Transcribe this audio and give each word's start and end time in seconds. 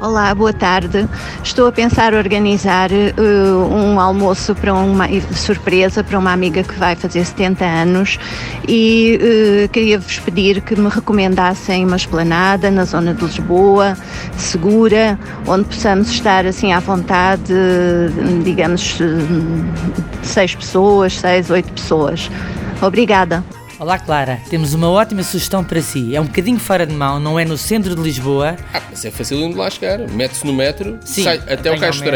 Olá, 0.00 0.32
boa 0.32 0.52
tarde. 0.52 1.08
Estou 1.42 1.66
a 1.66 1.72
pensar 1.72 2.14
organizar 2.14 2.88
uh, 2.92 3.74
um 3.74 3.98
almoço 3.98 4.54
para 4.54 4.72
uma 4.72 5.08
surpresa 5.34 6.04
para 6.04 6.16
uma 6.16 6.32
amiga 6.32 6.62
que 6.62 6.74
vai 6.74 6.94
fazer 6.94 7.24
70 7.24 7.64
anos 7.64 8.16
e 8.68 9.18
uh, 9.20 9.68
queria-vos 9.70 10.20
pedir 10.20 10.60
que 10.60 10.76
me 10.76 10.88
recomendassem 10.88 11.84
uma 11.84 11.96
esplanada 11.96 12.70
na 12.70 12.84
zona 12.84 13.12
de 13.12 13.24
Lisboa, 13.24 13.96
segura, 14.36 15.18
onde 15.48 15.64
possamos 15.64 16.10
estar 16.10 16.46
assim 16.46 16.72
à 16.72 16.78
vontade, 16.78 17.52
digamos, 18.44 18.98
seis 20.22 20.54
pessoas, 20.54 21.18
seis, 21.18 21.50
oito 21.50 21.72
pessoas. 21.72 22.30
Obrigada. 22.80 23.42
Olá 23.80 23.96
Clara, 23.96 24.40
temos 24.50 24.74
uma 24.74 24.90
ótima 24.90 25.22
sugestão 25.22 25.62
para 25.62 25.80
si. 25.80 26.16
É 26.16 26.20
um 26.20 26.24
bocadinho 26.24 26.58
fora 26.58 26.84
de 26.84 26.92
mão, 26.92 27.20
não 27.20 27.38
é 27.38 27.44
no 27.44 27.56
centro 27.56 27.94
de 27.94 28.02
Lisboa. 28.02 28.56
Ah, 28.74 28.82
mas 28.90 29.04
é 29.04 29.10
fácil 29.12 29.48
de 29.48 29.54
lá 29.54 29.70
chegar. 29.70 30.00
Mete-se 30.00 30.44
no 30.44 30.52
metro, 30.52 30.98
Sim, 31.04 31.22
sai 31.22 31.36
até 31.48 31.70
o 31.70 31.78
Castro 31.78 32.10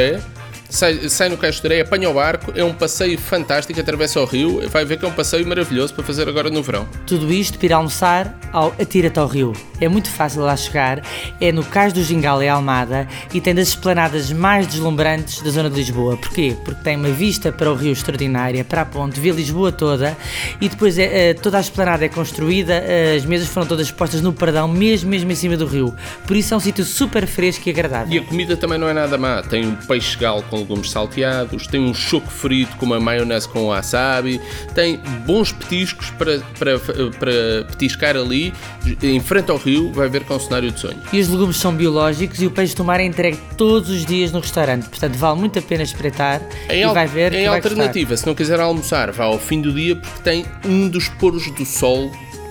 sai, 0.68 1.08
sai 1.08 1.28
no 1.28 1.36
Castoré, 1.36 1.82
apanha 1.82 2.10
o 2.10 2.14
barco, 2.14 2.52
é 2.56 2.64
um 2.64 2.72
passeio 2.72 3.18
fantástico, 3.18 3.78
atravessa 3.78 4.20
o 4.20 4.24
rio, 4.24 4.68
vai 4.70 4.84
ver 4.84 4.98
que 4.98 5.04
é 5.04 5.08
um 5.08 5.12
passeio 5.12 5.46
maravilhoso 5.46 5.94
para 5.94 6.02
fazer 6.02 6.28
agora 6.28 6.50
no 6.50 6.62
verão. 6.62 6.88
Tudo 7.06 7.30
isto 7.32 7.58
para 7.58 7.66
ir 7.66 7.72
almoçar 7.72 8.38
ao 8.52 8.68
Atira-te 8.80 9.18
ao 9.18 9.26
Rio. 9.26 9.52
É 9.82 9.88
muito 9.88 10.08
fácil 10.08 10.42
lá 10.42 10.56
chegar, 10.56 11.02
é 11.40 11.50
no 11.50 11.64
Cais 11.64 11.92
do 11.92 12.04
Gingal, 12.04 12.40
em 12.40 12.48
Almada, 12.48 13.08
e 13.34 13.40
tem 13.40 13.52
das 13.52 13.66
esplanadas 13.66 14.30
mais 14.30 14.64
deslumbrantes 14.68 15.42
da 15.42 15.50
zona 15.50 15.68
de 15.68 15.74
Lisboa. 15.74 16.16
Porquê? 16.16 16.56
Porque 16.64 16.84
tem 16.84 16.96
uma 16.96 17.08
vista 17.08 17.50
para 17.50 17.68
o 17.68 17.74
rio 17.74 17.90
extraordinária, 17.90 18.62
para 18.64 18.82
a 18.82 18.84
ponte, 18.84 19.18
vê 19.18 19.32
Lisboa 19.32 19.72
toda, 19.72 20.16
e 20.60 20.68
depois 20.68 20.96
é, 20.98 21.34
toda 21.34 21.58
a 21.58 21.60
esplanada 21.60 22.04
é 22.04 22.08
construída, 22.08 22.80
as 23.16 23.24
mesas 23.24 23.48
foram 23.48 23.66
todas 23.66 23.90
postas 23.90 24.20
no 24.20 24.32
perdão, 24.32 24.68
mesmo, 24.68 25.10
mesmo 25.10 25.32
em 25.32 25.34
cima 25.34 25.56
do 25.56 25.66
rio. 25.66 25.92
Por 26.28 26.36
isso 26.36 26.54
é 26.54 26.56
um 26.56 26.60
sítio 26.60 26.84
super 26.84 27.26
fresco 27.26 27.68
e 27.68 27.72
agradável. 27.72 28.14
E 28.14 28.18
a 28.18 28.22
comida 28.22 28.56
também 28.56 28.78
não 28.78 28.88
é 28.88 28.92
nada 28.92 29.18
má, 29.18 29.42
tem 29.42 29.66
um 29.66 29.74
peixe 29.74 30.16
gal 30.16 30.44
com 30.44 30.58
legumes 30.58 30.92
salteados, 30.92 31.66
tem 31.66 31.80
um 31.80 31.92
choco 31.92 32.30
frito 32.30 32.76
com 32.76 32.86
uma 32.86 33.00
maionese 33.00 33.48
com 33.48 33.66
wasabi, 33.66 34.40
tem 34.76 35.00
bons 35.26 35.50
petiscos 35.50 36.10
para, 36.10 36.38
para, 36.56 36.78
para 36.78 37.64
petiscar 37.68 38.16
ali, 38.16 38.52
em 39.02 39.18
frente 39.18 39.50
ao 39.50 39.56
rio, 39.56 39.71
vai 39.92 40.08
ver 40.08 40.24
com 40.24 40.34
um 40.34 40.40
cenário 40.40 40.70
de 40.70 40.80
sonho. 40.80 40.98
E 41.12 41.20
os 41.20 41.28
legumes 41.28 41.56
são 41.56 41.74
biológicos 41.74 42.40
e 42.40 42.46
o 42.46 42.50
peixe 42.50 42.74
do 42.74 42.84
mar 42.84 43.00
é 43.00 43.04
entregue 43.04 43.38
todos 43.56 43.90
os 43.90 44.04
dias 44.04 44.32
no 44.32 44.40
restaurante, 44.40 44.88
portanto 44.88 45.14
vale 45.16 45.38
muito 45.38 45.58
a 45.58 45.62
pena 45.62 45.82
espreitar 45.82 46.40
em 46.68 46.82
e 46.82 46.86
vai 46.92 47.06
ver 47.06 47.32
Em 47.32 47.46
alternativa, 47.46 48.16
se 48.16 48.26
não 48.26 48.34
quiser 48.34 48.60
almoçar, 48.60 49.10
vá 49.12 49.24
ao 49.24 49.38
fim 49.38 49.60
do 49.60 49.72
dia 49.72 49.96
porque 49.96 50.22
tem 50.22 50.44
um 50.64 50.88
dos 50.88 51.08
poros 51.08 51.50
do 51.50 51.64
sol 51.64 52.10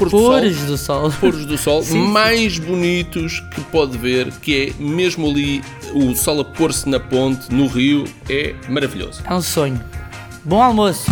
poros 0.09 0.57
do 0.61 0.77
sol, 0.77 1.01
do 1.01 1.11
sol. 1.11 1.19
Poros 1.19 1.45
do 1.45 1.57
sol 1.57 1.83
sim, 1.83 2.07
mais 2.07 2.55
sim. 2.55 2.61
bonitos 2.61 3.39
que 3.53 3.61
pode 3.65 3.97
ver, 3.97 4.31
que 4.41 4.73
é 4.79 4.83
mesmo 4.83 5.29
ali 5.29 5.63
o 5.93 6.15
sol 6.15 6.39
a 6.41 6.45
pôr-se 6.45 6.89
na 6.89 6.99
ponte, 6.99 7.53
no 7.53 7.67
rio, 7.67 8.05
é 8.29 8.55
maravilhoso. 8.67 9.21
É 9.25 9.33
um 9.33 9.41
sonho. 9.41 9.81
Bom 10.43 10.61
almoço. 10.61 11.11